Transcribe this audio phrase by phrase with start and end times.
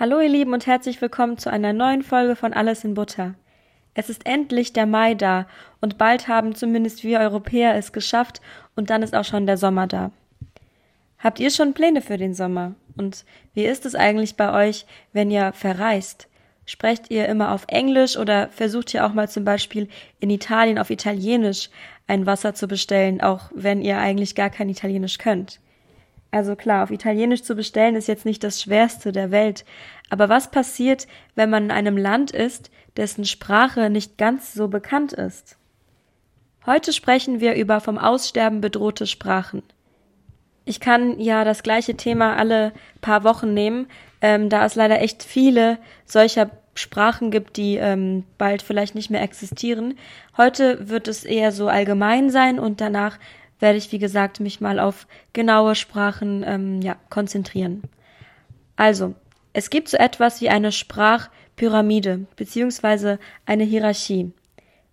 [0.00, 3.34] Hallo ihr Lieben und herzlich willkommen zu einer neuen Folge von Alles in Butter.
[3.92, 5.46] Es ist endlich der Mai da
[5.82, 8.40] und bald haben zumindest wir Europäer es geschafft
[8.74, 10.10] und dann ist auch schon der Sommer da.
[11.18, 12.76] Habt ihr schon Pläne für den Sommer?
[12.96, 16.28] Und wie ist es eigentlich bei euch, wenn ihr verreist?
[16.64, 19.86] Sprecht ihr immer auf Englisch oder versucht ihr auch mal zum Beispiel
[20.18, 21.68] in Italien auf Italienisch
[22.06, 25.60] ein Wasser zu bestellen, auch wenn ihr eigentlich gar kein Italienisch könnt?
[26.30, 29.64] Also klar, auf Italienisch zu bestellen ist jetzt nicht das Schwerste der Welt.
[30.10, 35.12] Aber was passiert, wenn man in einem Land ist, dessen Sprache nicht ganz so bekannt
[35.12, 35.56] ist?
[36.66, 39.62] Heute sprechen wir über vom Aussterben bedrohte Sprachen.
[40.64, 43.86] Ich kann ja das gleiche Thema alle paar Wochen nehmen,
[44.20, 49.22] ähm, da es leider echt viele solcher Sprachen gibt, die ähm, bald vielleicht nicht mehr
[49.22, 49.98] existieren.
[50.36, 53.18] Heute wird es eher so allgemein sein und danach
[53.60, 57.82] werde ich, wie gesagt, mich mal auf genaue Sprachen ähm, ja, konzentrieren.
[58.76, 59.14] Also,
[59.52, 64.32] es gibt so etwas wie eine Sprachpyramide beziehungsweise eine Hierarchie.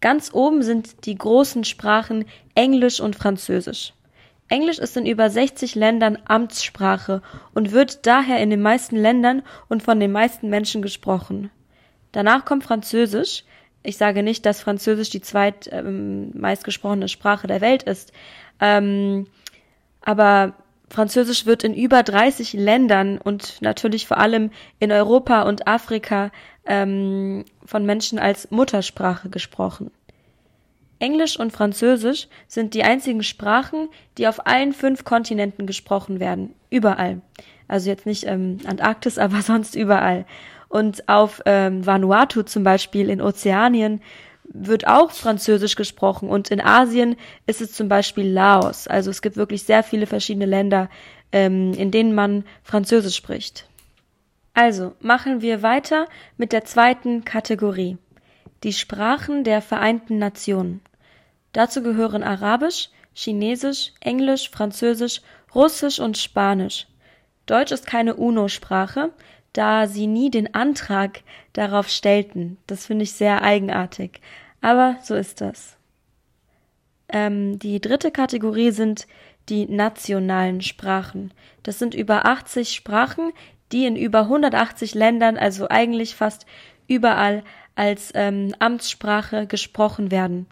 [0.00, 3.92] Ganz oben sind die großen Sprachen Englisch und Französisch.
[4.48, 7.22] Englisch ist in über 60 Ländern Amtssprache
[7.54, 11.50] und wird daher in den meisten Ländern und von den meisten Menschen gesprochen.
[12.12, 13.44] Danach kommt Französisch.
[13.82, 18.12] Ich sage nicht, dass Französisch die zweit ähm, meistgesprochene Sprache der Welt ist,
[18.60, 19.26] ähm,
[20.02, 20.54] aber
[20.90, 24.50] Französisch wird in über 30 Ländern und natürlich vor allem
[24.80, 26.32] in Europa und Afrika
[26.66, 29.90] ähm, von Menschen als Muttersprache gesprochen.
[30.98, 36.54] Englisch und Französisch sind die einzigen Sprachen, die auf allen fünf Kontinenten gesprochen werden.
[36.68, 37.22] Überall.
[37.68, 40.26] Also jetzt nicht ähm, Antarktis, aber sonst überall.
[40.70, 44.00] Und auf ähm, Vanuatu zum Beispiel in Ozeanien
[44.44, 48.86] wird auch Französisch gesprochen und in Asien ist es zum Beispiel Laos.
[48.86, 50.88] Also es gibt wirklich sehr viele verschiedene Länder,
[51.32, 53.66] ähm, in denen man Französisch spricht.
[54.54, 57.98] Also machen wir weiter mit der zweiten Kategorie.
[58.62, 60.82] Die Sprachen der Vereinten Nationen.
[61.52, 65.20] Dazu gehören Arabisch, Chinesisch, Englisch, Französisch,
[65.52, 66.86] Russisch und Spanisch.
[67.46, 69.10] Deutsch ist keine UNO-Sprache,
[69.52, 71.22] da sie nie den Antrag
[71.52, 72.56] darauf stellten.
[72.66, 74.20] Das finde ich sehr eigenartig.
[74.60, 75.76] Aber so ist das.
[77.08, 79.06] Ähm, die dritte Kategorie sind
[79.48, 81.32] die nationalen Sprachen.
[81.62, 83.32] Das sind über 80 Sprachen,
[83.72, 86.46] die in über 180 Ländern, also eigentlich fast
[86.86, 87.42] überall,
[87.74, 90.46] als ähm, Amtssprache gesprochen werden.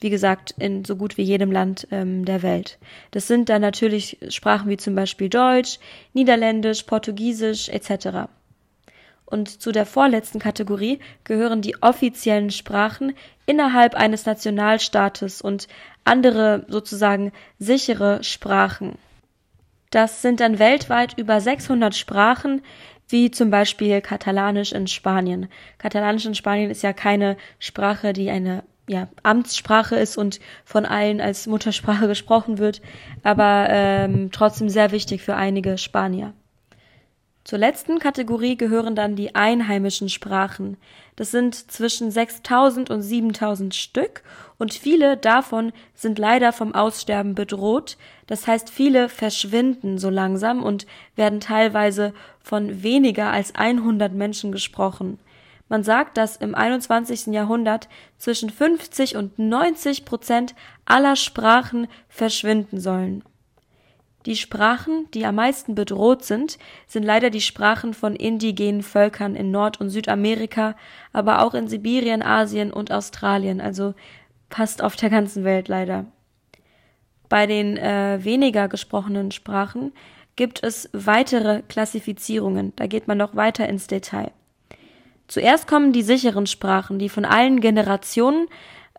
[0.00, 2.78] Wie gesagt, in so gut wie jedem Land ähm, der Welt.
[3.10, 5.78] Das sind dann natürlich Sprachen wie zum Beispiel Deutsch,
[6.12, 8.28] Niederländisch, Portugiesisch etc.
[9.26, 13.14] Und zu der vorletzten Kategorie gehören die offiziellen Sprachen
[13.46, 15.66] innerhalb eines Nationalstaates und
[16.04, 18.98] andere sozusagen sichere Sprachen.
[19.90, 22.62] Das sind dann weltweit über 600 Sprachen,
[23.08, 25.48] wie zum Beispiel Katalanisch in Spanien.
[25.78, 31.20] Katalanisch in Spanien ist ja keine Sprache, die eine ja, Amtssprache ist und von allen
[31.20, 32.82] als Muttersprache gesprochen wird,
[33.22, 36.32] aber ähm, trotzdem sehr wichtig für einige Spanier.
[37.44, 40.78] Zur letzten Kategorie gehören dann die einheimischen Sprachen.
[41.14, 44.22] Das sind zwischen 6000 und 7000 Stück
[44.56, 47.98] und viele davon sind leider vom Aussterben bedroht.
[48.26, 55.18] Das heißt, viele verschwinden so langsam und werden teilweise von weniger als 100 Menschen gesprochen.
[55.74, 57.34] Man sagt, dass im 21.
[57.34, 60.54] Jahrhundert zwischen 50 und 90 Prozent
[60.84, 63.24] aller Sprachen verschwinden sollen.
[64.24, 69.50] Die Sprachen, die am meisten bedroht sind, sind leider die Sprachen von indigenen Völkern in
[69.50, 70.76] Nord- und Südamerika,
[71.12, 73.94] aber auch in Sibirien, Asien und Australien, also
[74.50, 76.04] fast auf der ganzen Welt leider.
[77.28, 79.92] Bei den äh, weniger gesprochenen Sprachen
[80.36, 84.30] gibt es weitere Klassifizierungen, da geht man noch weiter ins Detail.
[85.28, 88.46] Zuerst kommen die sicheren Sprachen, die von allen Generationen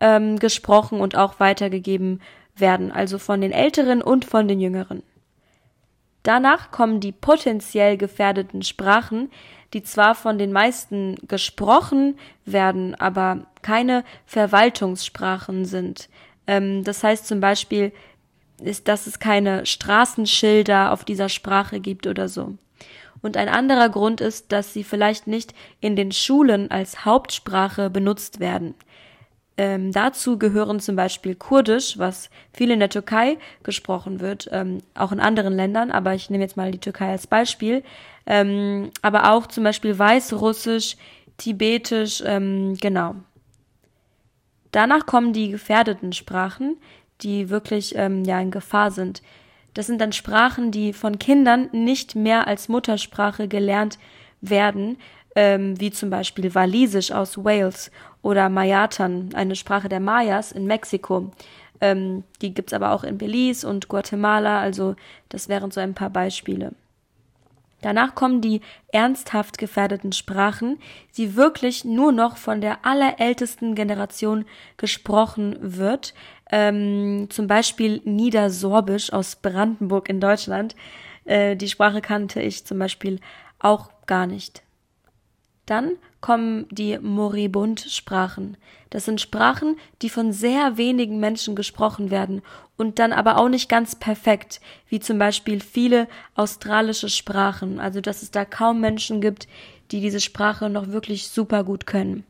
[0.02, 2.22] ähm, gesprochen und auch weitergegeben
[2.56, 5.03] werden, also von den Älteren und von den Jüngeren.
[6.24, 9.30] Danach kommen die potenziell gefährdeten Sprachen,
[9.74, 16.09] die zwar von den meisten gesprochen werden, aber keine Verwaltungssprachen sind.
[16.47, 17.91] Ähm, das heißt zum Beispiel,
[18.64, 22.55] ist, dass es keine Straßenschilder auf dieser Sprache gibt oder so.
[23.25, 28.39] Und ein anderer Grund ist, dass sie vielleicht nicht in den Schulen als Hauptsprache benutzt
[28.39, 28.75] werden.
[29.57, 35.11] Ähm, dazu gehören zum Beispiel Kurdisch, was viel in der Türkei gesprochen wird, ähm, auch
[35.11, 37.81] in anderen Ländern, aber ich nehme jetzt mal die Türkei als Beispiel,
[38.27, 40.95] ähm, aber auch zum Beispiel Weißrussisch,
[41.37, 43.16] Tibetisch, ähm, genau.
[44.72, 46.77] Danach kommen die gefährdeten Sprachen,
[47.22, 49.23] die wirklich ähm, ja in Gefahr sind.
[49.75, 53.99] Das sind dann Sprachen, die von Kindern nicht mehr als Muttersprache gelernt
[54.41, 54.97] werden,
[55.35, 57.91] ähm, wie zum Beispiel Walisisch aus Wales
[58.22, 61.31] oder Mayatan, eine Sprache der Mayas in Mexiko.
[61.81, 64.95] Ähm, die gibt's aber auch in Belize und Guatemala, also
[65.27, 66.72] das wären so ein paar Beispiele.
[67.81, 68.61] Danach kommen die
[68.91, 70.79] ernsthaft gefährdeten Sprachen,
[71.17, 74.45] die wirklich nur noch von der allerältesten Generation
[74.77, 76.16] gesprochen wird.
[76.52, 80.76] Ähm, zum Beispiel Niedersorbisch aus Brandenburg in Deutschland.
[81.26, 83.20] Äh, die Sprache kannte ich zum Beispiel
[83.59, 84.62] auch gar nicht.
[85.66, 88.58] Dann kommen die Moribund-Sprachen.
[88.92, 92.42] Das sind Sprachen, die von sehr wenigen Menschen gesprochen werden
[92.78, 98.22] und dann aber auch nicht ganz perfekt, wie zum Beispiel viele australische Sprachen, also dass
[98.22, 99.47] es da kaum Menschen gibt,
[99.92, 102.24] die diese Sprache noch wirklich super gut können.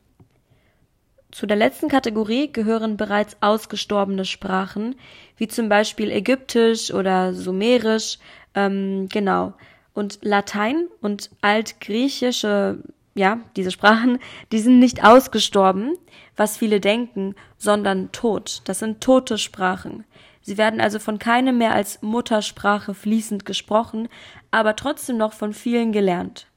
[1.36, 4.96] Zu der letzten Kategorie gehören bereits ausgestorbene Sprachen,
[5.36, 8.20] wie zum Beispiel Ägyptisch oder Sumerisch,
[8.54, 9.52] ähm, genau.
[9.94, 12.80] Und Latein und Altgriechische
[13.16, 14.20] ja, diese Sprachen,
[14.54, 15.98] die sind nicht ausgestorben,
[16.38, 18.62] was viele denken, sondern tot.
[18.64, 20.06] Das sind tote Sprachen.
[20.42, 24.08] Sie werden also von keinem mehr als Muttersprache fließend gesprochen,
[24.52, 26.48] aber trotzdem noch von vielen gelernt.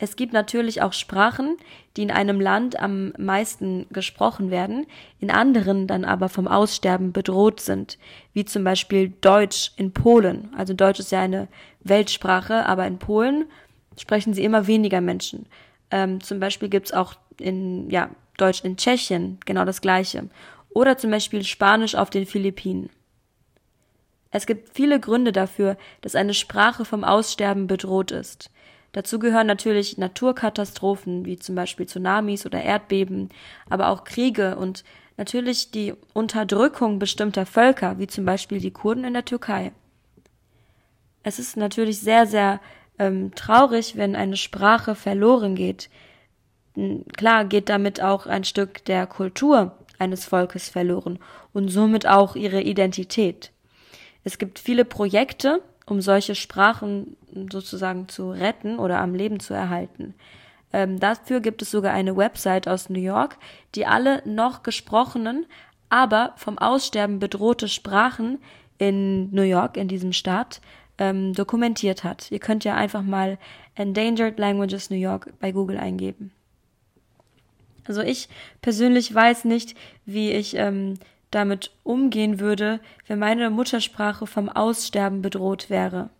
[0.00, 1.56] Es gibt natürlich auch Sprachen,
[1.96, 4.86] die in einem Land am meisten gesprochen werden,
[5.18, 7.98] in anderen dann aber vom Aussterben bedroht sind,
[8.32, 10.54] wie zum Beispiel Deutsch in Polen.
[10.56, 11.48] Also Deutsch ist ja eine
[11.80, 13.46] Weltsprache, aber in Polen
[13.98, 15.46] sprechen sie immer weniger Menschen.
[15.90, 20.28] Ähm, zum Beispiel gibt's auch in ja, Deutsch in Tschechien genau das gleiche.
[20.70, 22.90] Oder zum Beispiel Spanisch auf den Philippinen.
[24.30, 28.50] Es gibt viele Gründe dafür, dass eine Sprache vom Aussterben bedroht ist.
[28.92, 33.28] Dazu gehören natürlich Naturkatastrophen wie zum Beispiel Tsunamis oder Erdbeben,
[33.68, 34.82] aber auch Kriege und
[35.16, 39.72] natürlich die Unterdrückung bestimmter Völker, wie zum Beispiel die Kurden in der Türkei.
[41.22, 42.60] Es ist natürlich sehr, sehr
[42.98, 45.90] ähm, traurig, wenn eine Sprache verloren geht.
[47.16, 51.18] Klar geht damit auch ein Stück der Kultur eines Volkes verloren
[51.52, 53.50] und somit auch ihre Identität.
[54.24, 57.16] Es gibt viele Projekte, um solche Sprachen
[57.50, 60.14] sozusagen zu retten oder am Leben zu erhalten.
[60.72, 63.38] Ähm, dafür gibt es sogar eine Website aus New York,
[63.74, 65.46] die alle noch gesprochenen,
[65.88, 68.38] aber vom Aussterben bedrohte Sprachen
[68.76, 70.60] in New York, in diesem Staat,
[70.98, 72.30] ähm, dokumentiert hat.
[72.30, 73.38] Ihr könnt ja einfach mal
[73.74, 76.32] Endangered Languages New York bei Google eingeben.
[77.86, 78.28] Also ich
[78.60, 79.74] persönlich weiß nicht,
[80.04, 80.98] wie ich ähm,
[81.30, 86.10] damit umgehen würde, wenn meine Muttersprache vom Aussterben bedroht wäre.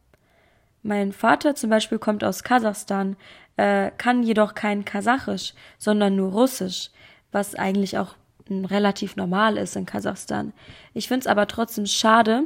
[0.82, 3.16] Mein Vater zum Beispiel kommt aus Kasachstan,
[3.56, 6.90] äh, kann jedoch kein Kasachisch, sondern nur Russisch,
[7.32, 8.14] was eigentlich auch
[8.50, 10.52] relativ normal ist in Kasachstan.
[10.94, 12.44] Ich finde es aber trotzdem schade,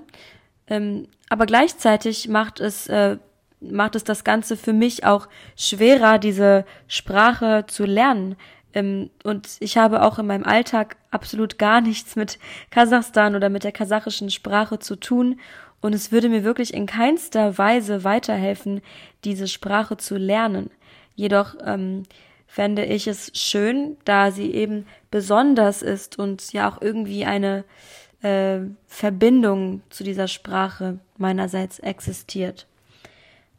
[0.66, 3.18] ähm, aber gleichzeitig macht es, äh,
[3.60, 8.36] macht es das Ganze für mich auch schwerer, diese Sprache zu lernen.
[8.74, 12.38] Ähm, und ich habe auch in meinem Alltag absolut gar nichts mit
[12.70, 15.40] Kasachstan oder mit der kasachischen Sprache zu tun.
[15.80, 18.82] Und es würde mir wirklich in keinster Weise weiterhelfen,
[19.24, 20.70] diese Sprache zu lernen.
[21.14, 22.04] Jedoch ähm,
[22.46, 27.64] fände ich es schön, da sie eben besonders ist und ja auch irgendwie eine
[28.22, 32.66] äh, Verbindung zu dieser Sprache meinerseits existiert.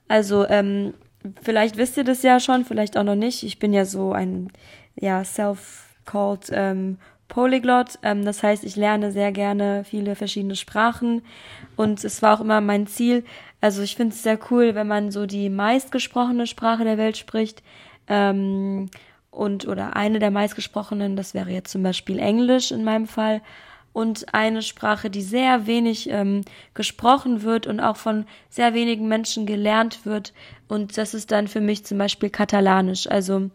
[0.07, 0.93] Also ähm,
[1.41, 3.43] vielleicht wisst ihr das ja schon, vielleicht auch noch nicht.
[3.43, 4.51] Ich bin ja so ein
[4.95, 6.97] ja self-called ähm,
[7.27, 7.99] Polyglot.
[8.03, 11.23] Ähm, das heißt, ich lerne sehr gerne viele verschiedene Sprachen
[11.75, 13.23] und es war auch immer mein Ziel.
[13.61, 17.63] Also ich finde es sehr cool, wenn man so die meistgesprochene Sprache der Welt spricht.
[18.07, 18.89] Ähm,
[19.31, 23.41] und oder eine der meistgesprochenen, das wäre jetzt zum Beispiel Englisch in meinem Fall
[23.93, 26.41] und eine Sprache, die sehr wenig ähm,
[26.73, 30.33] gesprochen wird und auch von sehr wenigen Menschen gelernt wird.
[30.67, 33.07] Und das ist dann für mich zum Beispiel Katalanisch.
[33.07, 33.51] Also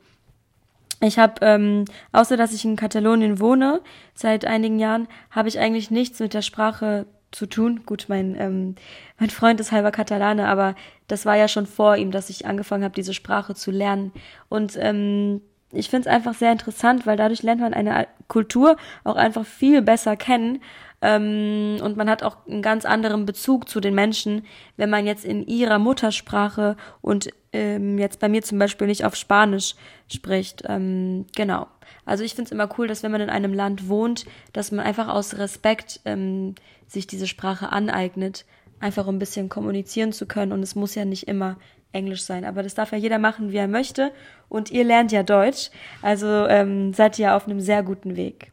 [1.00, 3.80] ich habe, ähm, außer dass ich in Katalonien wohne,
[4.14, 7.82] seit einigen Jahren, habe ich eigentlich nichts mit der Sprache zu tun.
[7.86, 8.74] Gut, mein, ähm,
[9.18, 10.74] mein Freund ist halber Katalane, aber
[11.06, 14.12] das war ja schon vor ihm, dass ich angefangen habe, diese Sprache zu lernen.
[14.48, 19.16] Und ähm, ich finde es einfach sehr interessant, weil dadurch lernt man eine Kultur auch
[19.16, 20.62] einfach viel besser kennen.
[21.00, 24.44] Ähm, und man hat auch einen ganz anderen Bezug zu den Menschen,
[24.76, 29.14] wenn man jetzt in ihrer Muttersprache und ähm, jetzt bei mir zum Beispiel nicht auf
[29.14, 29.74] Spanisch
[30.12, 30.62] spricht.
[30.66, 31.68] Ähm, genau.
[32.04, 34.84] Also ich finde es immer cool, dass wenn man in einem Land wohnt, dass man
[34.84, 36.54] einfach aus Respekt ähm,
[36.86, 38.44] sich diese Sprache aneignet,
[38.80, 40.52] einfach um ein bisschen kommunizieren zu können.
[40.52, 41.56] Und es muss ja nicht immer
[41.92, 42.44] Englisch sein.
[42.44, 44.12] Aber das darf ja jeder machen, wie er möchte.
[44.48, 45.70] Und ihr lernt ja Deutsch.
[46.02, 48.52] Also ähm, seid ihr auf einem sehr guten Weg.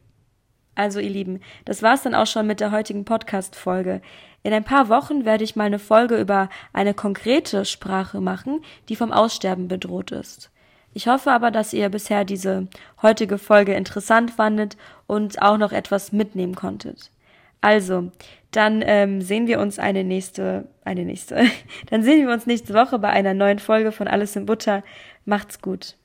[0.76, 4.02] Also ihr Lieben, das war's dann auch schon mit der heutigen Podcast-Folge.
[4.44, 8.96] In ein paar Wochen werde ich mal eine Folge über eine konkrete Sprache machen, die
[8.96, 10.52] vom Aussterben bedroht ist.
[10.94, 12.68] Ich hoffe aber, dass ihr bisher diese
[13.02, 14.78] heutige Folge interessant fandet
[15.08, 17.12] und auch noch etwas mitnehmen konntet.
[17.60, 18.12] Also,
[18.56, 21.46] dann ähm, sehen wir uns eine nächste, eine nächste.
[21.90, 24.84] dann sehen wir uns nächste Woche bei einer neuen Folge von Alles in Butter.
[25.26, 25.96] Macht's gut.